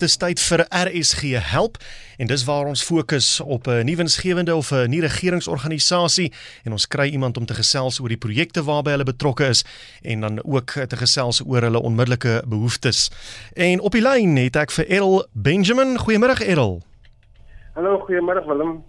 [0.00, 1.74] Dis tyd vir RSG help
[2.16, 6.32] en dis waar ons fokus op 'n nuwe insgewende of 'n nuwe regeringsorganisasie
[6.64, 9.64] en ons kry iemand om te gesels oor die projekte waarby hulle betrokke is
[10.02, 13.10] en dan ook te gesels oor hulle onmiddellike behoeftes.
[13.52, 15.98] En op die lyn het ek vir Errol Benjamin.
[15.98, 16.82] Goeiemôre Errol.
[17.74, 18.84] Hallo, goeiemôre Willem.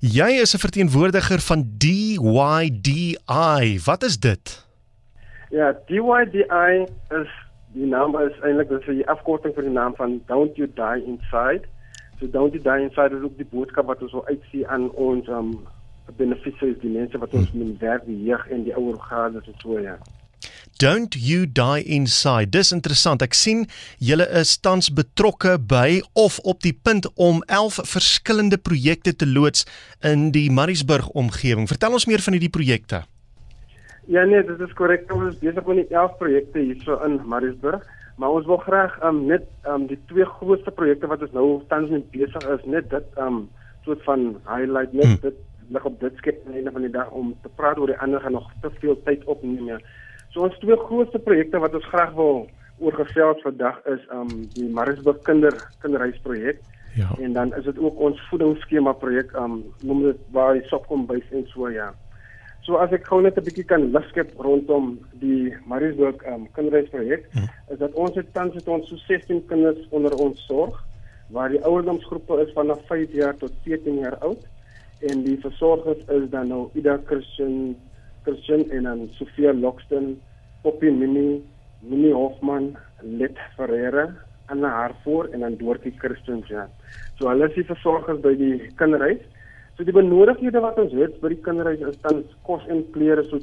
[0.00, 3.80] Jy is 'n verteenwoordiger van DYDI.
[3.84, 4.64] Wat is dit?
[5.50, 7.43] Ja, DYDI is
[7.74, 11.66] die naam is eintlik dis 'n afkorting vir die naam van Don't You Die Inside.
[12.20, 15.28] So Don't You Die Inside is ook die boodskap wat ons wil uitsien aan ons
[15.28, 15.66] um
[16.16, 17.76] beneficiaries, die mense wat ons hmm.
[17.80, 19.98] werk, die jeug en die ouer gades en so ja.
[20.78, 22.50] Don't you die inside.
[22.50, 23.22] Dis interessant.
[23.22, 23.66] Ek sien
[24.02, 29.64] julle is tans betrokke by of op die punt om 11 verskillende projekte te loods
[30.02, 31.70] in die Mariesburg omgewing.
[31.70, 33.04] Vertel ons meer van hierdie projekte.
[34.06, 35.12] Ja nee, dit is korrek.
[35.12, 37.84] Ons is besig met 11 projekte hierso in Mariesburg,
[38.20, 41.90] maar ons wil graag um, net um, die twee grootste projekte wat ons nou tans
[41.90, 43.46] mee besig is, net dit um
[43.84, 45.20] soort van highlight net hmm.
[45.20, 47.92] dit lig op dit skep aan die einde van die dag om te praat oor
[47.92, 49.66] die ander gaan nog te veel tyd opneem.
[49.72, 49.78] Ja.
[50.32, 52.46] So ons twee grootste projekte wat ons graag wil
[52.78, 56.60] oorgesels vandag is um die Mariesburg kinder kinderhuisprojek.
[56.94, 57.10] Ja.
[57.20, 61.28] En dan is dit ook ons voedingsskema projek um noem dit waar die sopkom bys
[61.32, 61.92] en so ja.
[62.64, 67.48] So as ek gou net 'n bietjie kan ligskep rondom die Mariesburg um, kinderhuisprojek, hmm.
[67.72, 70.78] is dat ons het tans het ons so 16 kinders onder ons sorg
[71.28, 74.40] waar die ouderdomsgroepe is vanaf 5 jaar tot 14 jaar oud
[75.10, 77.76] en die versorgers is dan nou Ida Christian
[78.24, 80.14] Christian en dan Sofia Lockston,
[80.62, 81.42] Poppy Mini,
[81.80, 84.08] Mini Hofman, Let Ferreira
[84.48, 86.68] Anna Harfor en dan Dorothy Christian ja.
[87.18, 89.20] So hulle is die versorgers by die kinderhuis
[89.76, 93.40] So die benodigdhede wat ons het by die kinderhuis is dan kos en klere so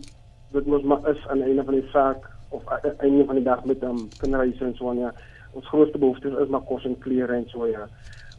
[0.55, 3.39] dit moet maar is aan die einde van die saak of aan die einde van
[3.39, 5.11] die dag met um, kinderhuise en so ja.
[5.51, 7.83] Ons grootste behoefte is maar kos en klere en so ja.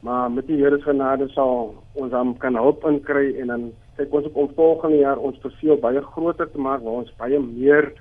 [0.03, 3.69] Maar met die Here se genade sal ons dan kan hulp inkry en dan
[3.99, 7.41] kyk ons op om volgende jaar ons perseel baie groter te maak waar ons baie
[7.45, 7.93] meer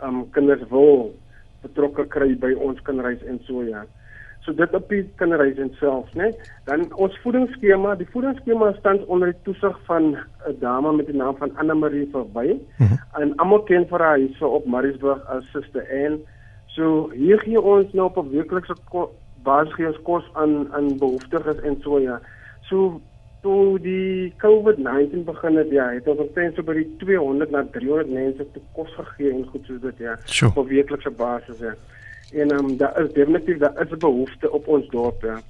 [0.00, 1.10] um, kinders wil
[1.66, 3.84] betrokke kry by ons kinderhuis en so ja.
[4.44, 6.26] So dit op die kinderhuis en self, né?
[6.68, 10.16] Dan ons voedingsskema, die voedingsskema staan onder die toesig van
[10.48, 12.52] 'n dame met die naam van Anna Marie verby.
[12.52, 12.98] Mm -hmm.
[13.20, 16.18] En almal ken vir haar hierso op Mariesburg as Suster Anne.
[16.66, 18.76] So hier gee ons nou op 'n weeklikse
[19.42, 22.20] basis gee ons kos aan aan behoeftiges en so ja.
[22.60, 23.00] So
[23.40, 28.10] toe die COVID-19 begin het, ja, het ons omtrent so by die 200 na 300
[28.10, 30.52] mense te kos gegee en goed soos dit ja, sure.
[30.54, 31.74] op weeklikse basis ja
[32.40, 35.40] en um, daar is definitief daar is 'n behoefte op ons dorp ja.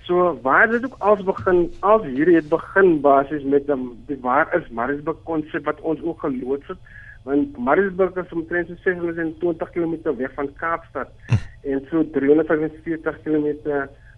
[0.00, 4.54] So waar dit ook als begin als hierdie het begin basies met um, die waar
[4.56, 6.78] is Mariesburg konsep wat ons ook geloods het
[7.22, 11.08] want Mariesburg is omtrent so 620 km weg van Kaapstad
[11.70, 13.48] en so 345 km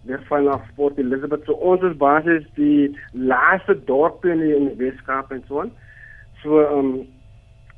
[0.03, 5.31] weg van Port Elizabeth so ons is basies die laaste dorp in die, die Weskaap
[5.31, 5.72] en so aan.
[6.42, 7.06] So um,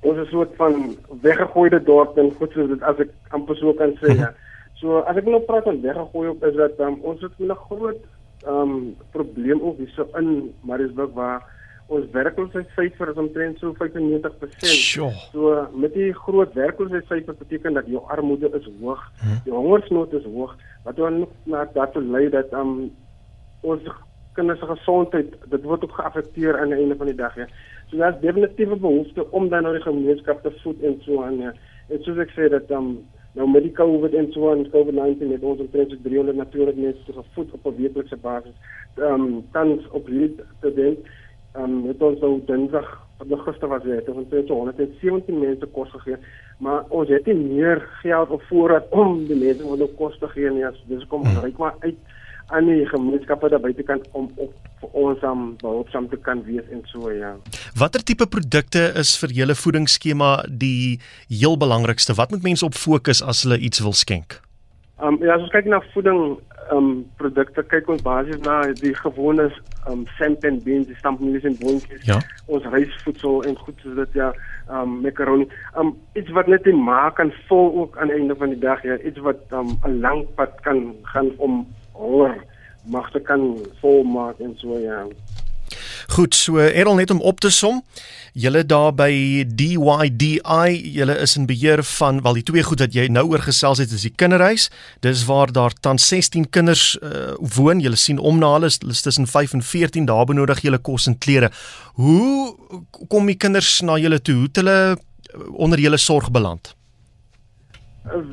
[0.00, 3.72] ons is 'n soort van weggegooide dorp en goed so dit as ek amper so
[3.72, 4.34] kan sê ja.
[4.81, 8.03] So as ek nou praat van weggegooi op is dat um, ons het 'n groot
[8.47, 11.42] um probleem ook hierso in Mariesburg waar
[11.88, 14.58] ons werkloosheidsyfer is omtrent so 95%.
[14.60, 15.12] Sure.
[15.32, 19.41] So met die groot werkloosheidsyfer beteken dat jou armoede is hoog, hmm.
[19.44, 22.91] die hongersnood is hoog, wat dan na daartoe lei dat um
[23.60, 23.82] ons
[24.38, 27.47] kinders se gesondheid dit word ook geaffekteer aan die einde van die dag ja.
[27.91, 31.38] So daar's definitief 'n behoefte om dan nou die gemeenskap te voed en so aan.
[31.38, 31.53] Ja.
[31.88, 32.99] En soos ek sê dat dan um,
[33.32, 37.53] nou met die COVID en so aan COVID-19 het ons omtrent 300 natuurlik mense gevoed
[37.53, 38.56] op 'n weeklikse basis.
[38.97, 40.99] Ehm um, tans op hierdie tydens
[41.53, 45.66] ehm um, het ons nou dinsdag op die gister was dit ons het 117 mense
[45.66, 46.16] kos gegee,
[46.59, 50.28] maar ons het nie meer geld of voorraad om die mense wat nou kos te
[50.28, 50.65] gee nie.
[50.87, 51.41] Dis kom hmm.
[51.44, 51.97] ryk maar uit
[52.48, 56.64] aan die gemeenskappe daar buite kan om op vir ons om behulpsaam te kan wees
[56.72, 57.34] en so ja.
[57.76, 60.98] Watter tipe produkte is vir julle voedingsskema die
[61.28, 62.16] heel belangrikste?
[62.16, 64.41] Wat moet mense op fokus as hulle iets wil skenk?
[64.98, 66.22] Ehm um, ja, as ons kyk na voeding
[66.69, 66.88] ehm um,
[67.20, 71.58] produkte, kyk ons basies na die gewone ehm um, sand and beans, die stampmielies en
[71.61, 72.02] boontjies.
[72.08, 72.19] Ja.
[72.46, 74.32] Ons rysvoedsel en goed soos dit ja,
[74.67, 75.46] ehm um, macaroni.
[75.75, 78.62] Ehm um, iets wat net die maak kan vol ook aan die einde van die
[78.64, 80.82] dag ja, iets wat ehm um, 'n lang pad kan
[81.12, 81.67] gaan om
[81.99, 82.39] hoor
[82.89, 83.50] magte kan
[83.83, 85.05] volmaak en so ja.
[86.09, 87.83] Goed, so Errol net om op te som.
[88.33, 93.09] Julle daar by DYDI, julle is in beheer van wel die twee goed wat jy
[93.12, 94.69] nou oorgesels het is die kinderhuis.
[95.05, 97.83] Dis waar daar tans 16 kinders uh, woon.
[97.85, 101.19] Julle sien om na hulle is tussen 5 en 14 daar benodig julle kos en
[101.19, 101.53] klere.
[102.00, 102.56] Hoe
[103.09, 104.39] kom die kinders na julle toe?
[104.39, 104.79] Hoe het hulle
[105.53, 106.77] onder julle sorg beland?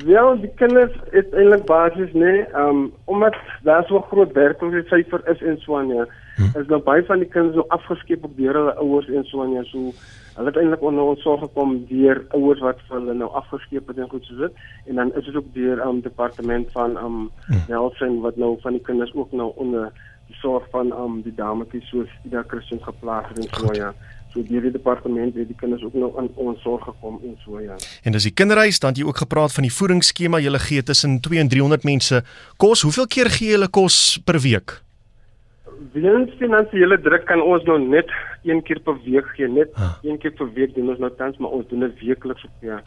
[0.04, 3.34] Wel, die kinders is eintlik basies nê, nee, um omdat
[3.66, 6.06] daar so groot werkloosheidsyfer is in Swanya.
[6.36, 6.52] Hmm.
[6.60, 9.64] Is nou baie van die kinders so afgeskep op deur hulle ouers in Swanya.
[9.68, 9.92] So
[10.36, 14.00] hulle het eintlik onder ons sorg gekom deur ouers wat vir hulle nou afgeskep het
[14.00, 14.64] en goed so dit.
[14.86, 17.64] En dan is dit ook deur um departement van um hmm.
[17.68, 19.92] Nelson wat nou van die kinders ook nou onder
[20.30, 23.92] die sorg van um die dametjies soos Ida Christian geplaas het in Swanya.
[24.36, 27.56] So deur die departement het die kinders ook nou aan ons sorg gekom en so
[27.62, 27.78] ja.
[28.04, 31.40] En dis die kinderhuis dan jy ook gepraat van die voedingsskema jy gee tussen 2
[31.40, 32.20] en 300 mense
[32.60, 32.82] kos.
[32.84, 34.82] Hoeveel keer gee jy hulle kos per week?
[35.94, 38.12] Weens finansiële druk kan ons nou net
[38.44, 39.96] een keer per week gee, net ah.
[40.04, 42.82] een keer per week doen ons nou tans maar ons doen dit weekliks op ja.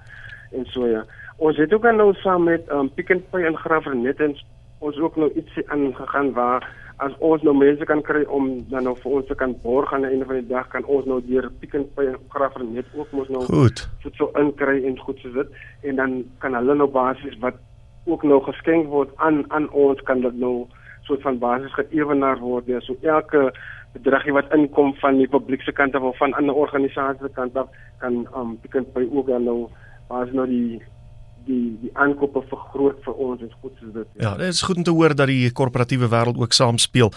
[0.54, 1.02] En so ja.
[1.38, 4.38] Ons het ook nou saam met um, Pick n Pay en Graafrenet en
[4.86, 6.70] ons ook nou ietsie aangegaan waar
[7.00, 10.04] as ons nou mense kan kry om dan nou vir ons te kan borg aan
[10.04, 13.14] die einde van die dag kan ons nou deur Pick n Pay grafer net ook
[13.16, 13.86] mos nou goed.
[14.04, 15.56] voedsel inkry en goed so dit.
[15.88, 17.56] En dan kan hulle nou basies wat
[18.06, 20.68] ook nou geskenk word aan aan ons kan dit nou
[21.08, 22.68] soort van basis geëwenaar word.
[22.68, 23.48] Ja so elke
[23.96, 27.72] bedragie wat inkom van die publieke kant of van ander organisasies se kant af
[28.04, 29.70] kan um Pick n Pay ook dan nou
[30.12, 30.82] basies nou die
[31.48, 34.08] die die aankope vergroot vir ons en goed soos dit.
[34.18, 37.12] Ja, ja dit is goed om te hoor dat die korporatiewe wêreld ook saam speel.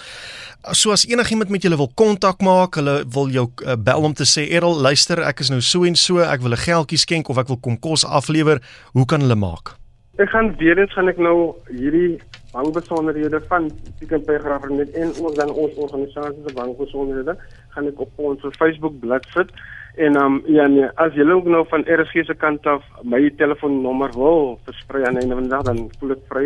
[0.73, 4.27] So as enigiemand met julle wil kontak maak, hulle wil jou uh, bel om te
[4.29, 7.39] sê Errol, luister, ek is nou so en so, ek wil 'n geldjie skenk of
[7.39, 9.77] ek wil kom kos aflewer, hoe kan hulle maak?
[10.19, 12.21] Ek gaan weer eens gaan ek nou hierdie
[12.53, 17.37] bankbesonderhede van Pick n Pay graaf net en ons dan ons organisasie se bankbesonderhede
[17.75, 19.55] gaan ek op ons Facebook bladsy sit.
[20.01, 24.13] En um ja nee, as jy ook nou van RSG se kant af my telefoonnommer
[24.17, 26.45] wil versprei aan einde van die dag dan voel ek vry.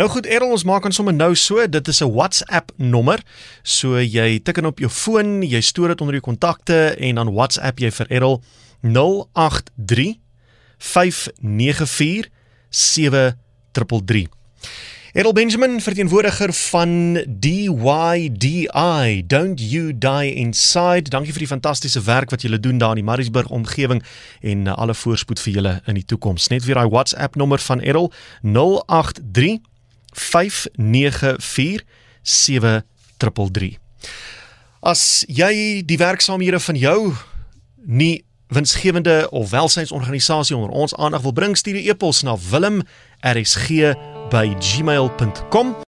[0.00, 3.20] Nou goed, Errol, ons maak ons sommer nou so, dit is 'n WhatsApp nommer.
[3.62, 7.34] So jy tik in op jou foon, jy stoor dit onder jou kontakte en dan
[7.34, 8.40] WhatsApp jy vir Errol
[8.80, 10.16] 083
[10.78, 12.28] 594
[12.70, 14.28] 7333.
[15.12, 21.08] Edel Benjamin, verteenwoordiger van DYDI, Don't You Die Inside.
[21.08, 24.02] Dankie vir die fantastiese werk wat julle doen daar in die Maritzburg omgewing
[24.40, 26.50] en uh, alle voorspoed vir julle in die toekoms.
[26.52, 28.12] Net weer daai WhatsApp nommer van Edel
[28.42, 29.64] 083
[30.12, 31.88] 594
[32.22, 33.80] 7333.
[34.84, 37.00] As jy die werksaamhede van jou
[37.80, 43.96] nie winsgewende of welsynsorganisasie onder ons aandag wil bring, stuur 'n e-pos na wilm@rsg
[44.30, 45.82] by gmail.com